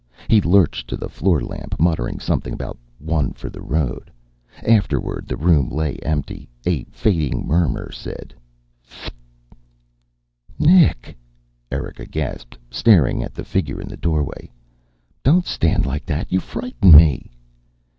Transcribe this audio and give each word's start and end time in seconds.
He 0.27 0.41
lurched 0.41 0.87
to 0.87 0.97
the 0.97 1.07
floor 1.11 1.41
lamp, 1.41 1.79
muttering 1.79 2.19
something 2.19 2.55
about 2.55 2.75
one 2.97 3.33
for 3.33 3.51
the 3.51 3.61
road. 3.61 4.09
Afterward, 4.67 5.27
the 5.27 5.37
room 5.37 5.69
lay 5.69 5.97
empty. 5.97 6.49
A 6.65 6.85
fading 6.85 7.45
murmur 7.45 7.91
said, 7.91 8.33
"F(t)." 8.83 9.13
"Nick!" 10.57 11.15
Erika 11.71 12.07
gasped, 12.07 12.57
staring 12.71 13.21
at 13.21 13.35
the 13.35 13.45
figure 13.45 13.79
in 13.79 13.87
the 13.87 13.95
doorway. 13.95 14.51
"Don't 15.23 15.45
stand 15.45 15.85
like 15.85 16.07
that! 16.07 16.31
You 16.31 16.39
frighten 16.39 16.91
me!" 16.93 17.29